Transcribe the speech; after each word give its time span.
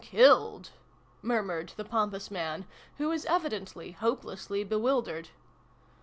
killed!" 0.03 0.71
murmured 1.21 1.73
the 1.77 1.85
pompous 1.85 2.31
man, 2.31 2.65
who 2.97 3.09
was 3.09 3.23
evidently 3.27 3.91
hopelessly 3.91 4.63
bewildered. 4.63 5.29